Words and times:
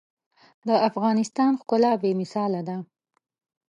د 0.67 0.69
افغانستان 0.89 1.51
ښکلا 1.61 1.93
بې 2.01 2.11
مثاله 2.21 2.61
ده. 2.67 2.77